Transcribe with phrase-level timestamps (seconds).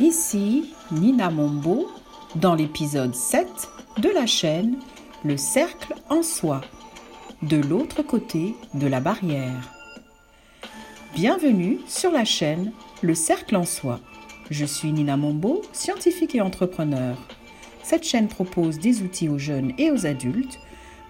[0.00, 1.86] Ici Nina Mombo
[2.34, 3.46] dans l'épisode 7
[3.98, 4.78] de la chaîne
[5.24, 6.62] Le cercle en soi,
[7.42, 9.74] de l'autre côté de la barrière.
[11.14, 14.00] Bienvenue sur la chaîne Le cercle en soi.
[14.50, 17.18] Je suis Nina Mombo, scientifique et entrepreneur.
[17.82, 20.60] Cette chaîne propose des outils aux jeunes et aux adultes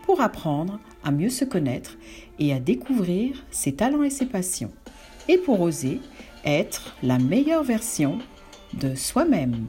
[0.03, 1.97] pour apprendre à mieux se connaître
[2.41, 4.73] et à découvrir ses talents et ses passions,
[5.29, 6.01] et pour oser
[6.45, 8.19] être la meilleure version
[8.75, 9.67] de soi-même.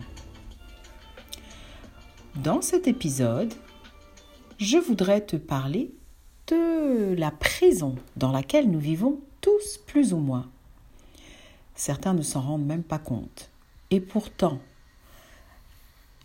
[2.35, 3.53] Dans cet épisode,
[4.57, 5.91] je voudrais te parler
[6.47, 10.49] de la prison dans laquelle nous vivons tous plus ou moins.
[11.75, 13.49] Certains ne s'en rendent même pas compte.
[13.89, 14.59] Et pourtant,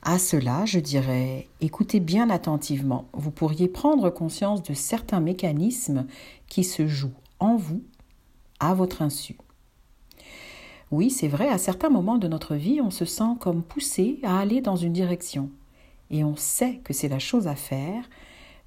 [0.02, 3.07] à cela, je dirais, écoutez bien attentivement.
[3.13, 6.07] Vous pourriez prendre conscience de certains mécanismes
[6.47, 7.10] qui se jouent
[7.41, 7.82] en vous
[8.60, 9.37] à votre insu.
[10.92, 14.38] Oui, c'est vrai, à certains moments de notre vie, on se sent comme poussé à
[14.38, 15.51] aller dans une direction.
[16.10, 18.09] Et on sait que c'est la chose à faire,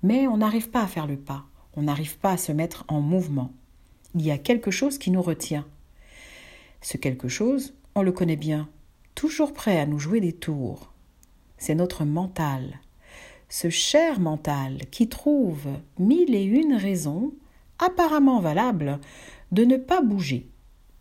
[0.03, 1.45] mais on n'arrive pas à faire le pas,
[1.77, 3.51] on n'arrive pas à se mettre en mouvement.
[4.15, 5.65] Il y a quelque chose qui nous retient.
[6.81, 8.67] Ce quelque chose, on le connaît bien,
[9.15, 10.91] toujours prêt à nous jouer des tours.
[11.57, 12.81] C'est notre mental,
[13.47, 17.31] ce cher mental qui trouve mille et une raisons,
[17.79, 18.99] apparemment valables,
[19.53, 20.49] de ne pas bouger,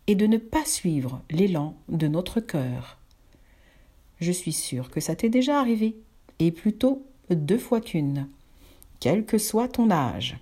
[0.09, 2.97] et de ne pas suivre l'élan de notre cœur.
[4.19, 5.97] Je suis sûre que ça t'est déjà arrivé,
[6.39, 8.27] et plutôt deux fois qu'une,
[8.99, 10.37] quel que soit ton âge.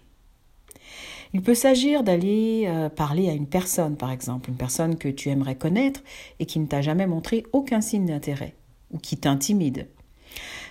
[1.34, 5.28] Il peut s'agir d'aller euh, parler à une personne, par exemple, une personne que tu
[5.28, 6.02] aimerais connaître
[6.40, 8.56] et qui ne t'a jamais montré aucun signe d'intérêt,
[8.92, 9.90] ou qui t'intimide.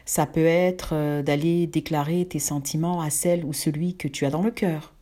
[0.06, 4.30] Ça peut être euh, d'aller déclarer tes sentiments à celle ou celui que tu as
[4.30, 4.95] dans le cœur.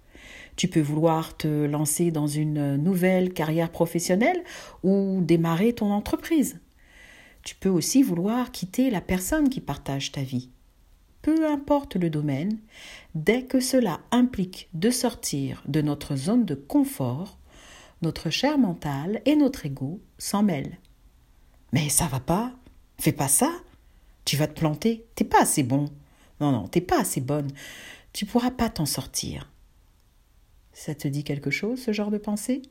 [0.56, 4.42] Tu peux vouloir te lancer dans une nouvelle carrière professionnelle
[4.82, 6.60] ou démarrer ton entreprise.
[7.42, 10.48] Tu peux aussi vouloir quitter la personne qui partage ta vie.
[11.22, 12.59] Peu importe le domaine,
[13.14, 17.38] dès que cela implique de sortir de notre zone de confort,
[18.03, 20.78] notre chair mentale et notre ego s'en mêlent.
[21.72, 22.53] Mais ça va pas,
[22.98, 23.50] fais pas ça,
[24.25, 25.87] tu vas te planter, t'es pas assez bon.
[26.41, 27.50] Non, non, t'es pas assez bonne,
[28.12, 29.50] tu pourras pas t'en sortir.
[30.75, 32.62] Ça te dit quelque chose, ce genre de pensée?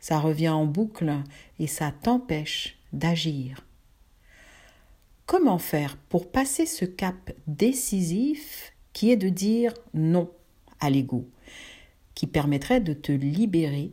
[0.00, 1.14] Ça revient en boucle
[1.58, 3.64] et ça t'empêche d'agir.
[5.26, 10.30] Comment faire pour passer ce cap décisif qui est de dire non
[10.80, 11.28] à l'ego,
[12.14, 13.92] qui permettrait de te libérer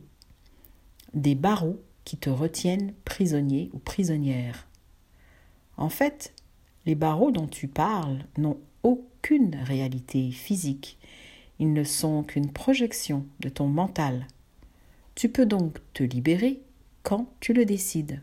[1.14, 4.68] des barreaux qui te retiennent prisonnier ou prisonnière?
[5.76, 6.34] En fait,
[6.86, 10.98] les barreaux dont tu parles n'ont aucune réalité physique,
[11.58, 14.26] ils ne sont qu'une projection de ton mental.
[15.14, 16.60] Tu peux donc te libérer
[17.02, 18.22] quand tu le décides.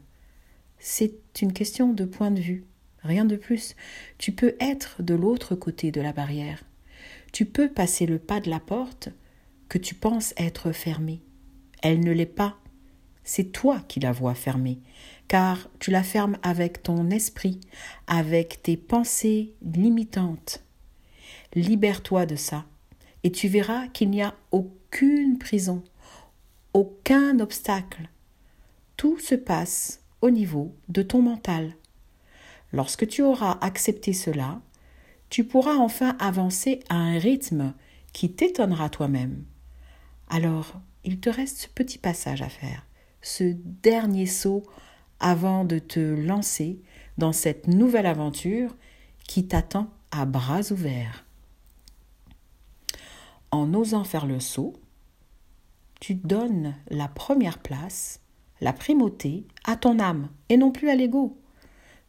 [0.79, 2.65] C'est une question de point de vue,
[3.03, 3.75] rien de plus.
[4.17, 6.63] Tu peux être de l'autre côté de la barrière.
[7.31, 9.09] Tu peux passer le pas de la porte
[9.69, 11.21] que tu penses être fermée.
[11.81, 12.57] Elle ne l'est pas.
[13.23, 14.79] C'est toi qui la vois fermée,
[15.27, 17.61] car tu la fermes avec ton esprit,
[18.07, 20.63] avec tes pensées limitantes.
[21.53, 22.65] Libère-toi de ça
[23.23, 25.83] et tu verras qu'il n'y a aucune prison,
[26.73, 28.09] aucun obstacle.
[28.97, 31.75] Tout se passe au niveau de ton mental.
[32.73, 34.61] Lorsque tu auras accepté cela,
[35.29, 37.73] tu pourras enfin avancer à un rythme
[38.13, 39.43] qui t'étonnera toi-même.
[40.29, 42.85] Alors, il te reste ce petit passage à faire,
[43.21, 44.63] ce dernier saut
[45.19, 46.79] avant de te lancer
[47.17, 48.75] dans cette nouvelle aventure
[49.27, 51.25] qui t'attend à bras ouverts
[53.51, 54.73] en osant faire le saut,
[55.99, 58.21] tu donnes la première place,
[58.59, 61.37] la primauté, à ton âme et non plus à l'ego.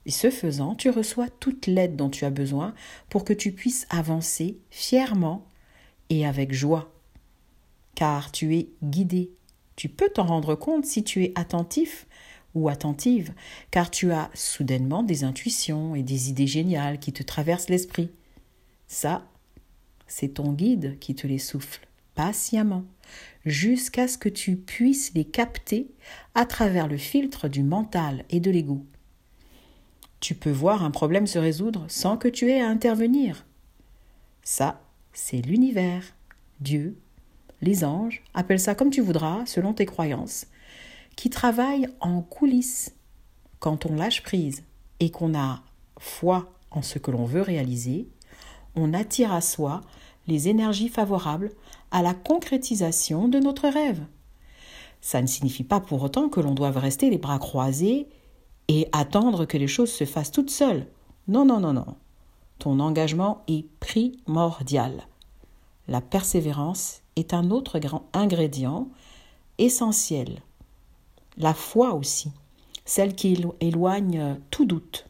[0.06, 2.74] Et ce faisant, tu reçois toute l'aide dont tu as besoin
[3.08, 5.46] pour que tu puisses avancer fièrement
[6.10, 6.92] et avec joie.
[7.94, 9.30] Car tu es guidé.
[9.76, 12.06] Tu peux t'en rendre compte si tu es attentif
[12.54, 13.32] ou attentive,
[13.70, 18.10] car tu as soudainement des intuitions et des idées géniales qui te traversent l'esprit.
[18.88, 19.26] Ça,
[20.14, 22.84] c'est ton guide qui te les souffle patiemment,
[23.46, 25.90] jusqu'à ce que tu puisses les capter
[26.34, 28.84] à travers le filtre du mental et de l'ego.
[30.20, 33.46] Tu peux voir un problème se résoudre sans que tu aies à intervenir.
[34.42, 34.82] Ça,
[35.14, 36.04] c'est l'univers,
[36.60, 36.98] Dieu,
[37.62, 40.46] les anges, appelle ça comme tu voudras, selon tes croyances,
[41.16, 42.94] qui travaillent en coulisses.
[43.60, 44.62] Quand on lâche prise
[45.00, 45.62] et qu'on a
[45.98, 48.08] foi en ce que l'on veut réaliser,
[48.74, 49.80] on attire à soi
[50.26, 51.52] les énergies favorables
[51.90, 54.04] à la concrétisation de notre rêve.
[55.00, 58.08] Ça ne signifie pas pour autant que l'on doive rester les bras croisés
[58.68, 60.86] et attendre que les choses se fassent toutes seules.
[61.28, 61.96] Non, non, non, non.
[62.58, 65.08] Ton engagement est primordial.
[65.88, 68.88] La persévérance est un autre grand ingrédient
[69.58, 70.40] essentiel.
[71.36, 72.30] La foi aussi,
[72.84, 75.06] celle qui éloigne tout doute.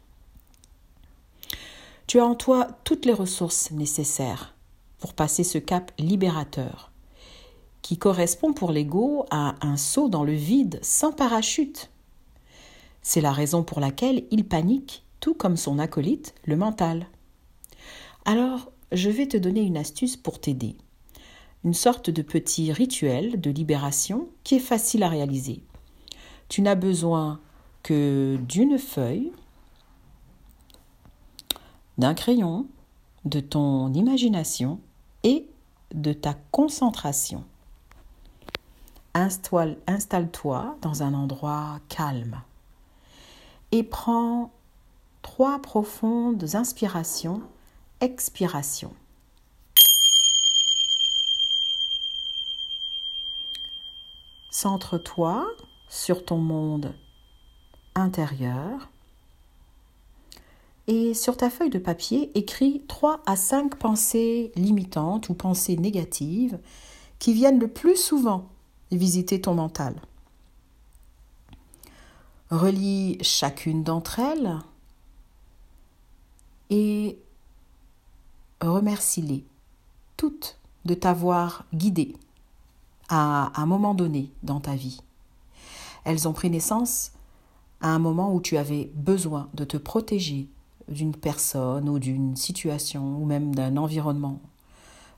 [2.07, 4.52] Tu as en toi toutes les ressources nécessaires
[5.03, 6.93] pour passer ce cap libérateur,
[7.83, 11.91] qui correspond pour l'ego à un saut dans le vide sans parachute.
[13.03, 17.09] C'est la raison pour laquelle il panique, tout comme son acolyte, le mental.
[18.25, 20.77] Alors, je vais te donner une astuce pour t'aider.
[21.65, 25.65] Une sorte de petit rituel de libération qui est facile à réaliser.
[26.49, 27.41] Tu n'as besoin
[27.83, 29.33] que d'une feuille,
[31.99, 32.69] d'un crayon,
[33.25, 34.79] de ton imagination
[35.25, 35.47] et
[35.95, 37.45] de ta concentration.
[39.15, 42.41] Installe-toi dans un endroit calme
[43.71, 44.53] et prends
[45.23, 47.43] trois profondes inspirations,
[48.01, 48.95] expirations.
[54.51, 55.47] Centre-toi
[55.89, 56.95] sur ton monde
[57.95, 58.92] intérieur
[60.89, 66.59] et sur ta feuille de papier, écris trois à cinq pensées limitantes ou pensées négatives
[67.19, 68.49] qui viennent le plus souvent
[68.91, 69.95] visiter ton mental.
[72.51, 74.59] Relis chacune d'entre elles
[76.69, 77.19] et
[78.61, 79.45] remercie-les
[80.17, 82.17] toutes de t'avoir guidé
[83.09, 85.01] à un moment donné dans ta vie.
[86.05, 87.13] Elles ont pris naissance
[87.81, 90.49] à un moment où tu avais besoin de te protéger
[90.93, 94.41] d'une personne ou d'une situation ou même d'un environnement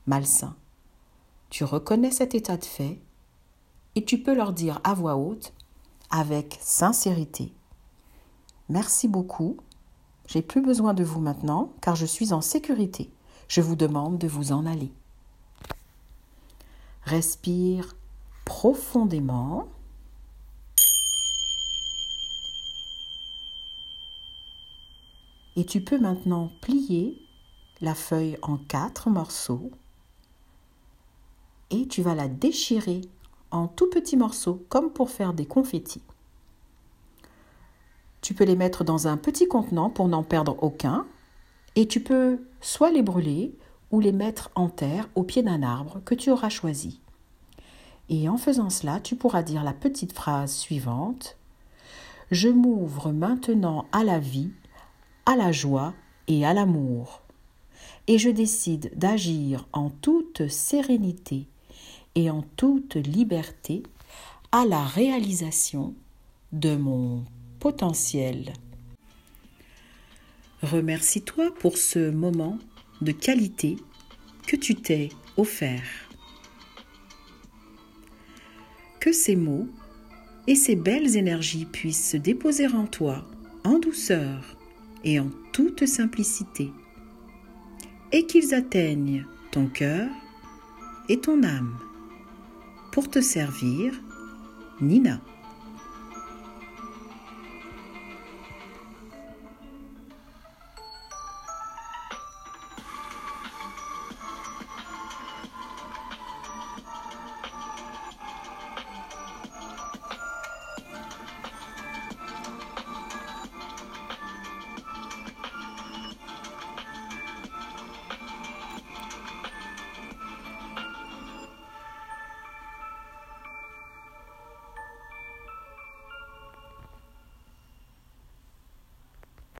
[0.07, 0.55] malsain.
[1.49, 2.99] Tu reconnais cet état de fait
[3.95, 5.53] et tu peux leur dire à voix haute,
[6.09, 7.53] avec sincérité,
[8.67, 9.57] Merci beaucoup,
[10.25, 13.11] j'ai plus besoin de vous maintenant car je suis en sécurité.
[13.47, 14.91] Je vous demande de vous en aller.
[17.03, 17.95] Respire
[18.43, 19.67] profondément.
[25.55, 27.21] Et tu peux maintenant plier
[27.81, 29.71] la feuille en quatre morceaux
[31.71, 33.01] et tu vas la déchirer
[33.51, 36.03] en tout petits morceaux comme pour faire des confettis.
[38.21, 41.05] Tu peux les mettre dans un petit contenant pour n'en perdre aucun
[41.75, 43.53] et tu peux soit les brûler
[43.91, 46.99] ou les mettre en terre au pied d'un arbre que tu auras choisi.
[48.09, 51.37] Et en faisant cela, tu pourras dire la petite phrase suivante
[52.31, 54.51] Je m'ouvre maintenant à la vie,
[55.25, 55.93] à la joie
[56.27, 57.21] et à l'amour.
[58.07, 61.47] Et je décide d'agir en toute sérénité
[62.15, 63.83] et en toute liberté
[64.51, 65.93] à la réalisation
[66.51, 67.25] de mon
[67.59, 68.53] potentiel.
[70.61, 72.57] Remercie-toi pour ce moment
[73.01, 73.77] de qualité
[74.47, 76.09] que tu t'es offert.
[78.99, 79.67] Que ces mots
[80.47, 83.25] et ces belles énergies puissent se déposer en toi
[83.63, 84.54] en douceur
[85.05, 86.73] et en toute simplicité,
[88.11, 90.09] et qu'ils atteignent ton cœur
[91.07, 91.77] et ton âme.
[92.91, 93.93] Pour te servir,
[94.81, 95.21] Nina.